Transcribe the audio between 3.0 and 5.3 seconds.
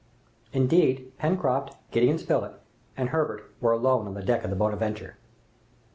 Herbert were alone on the deck of the "Bonadventure."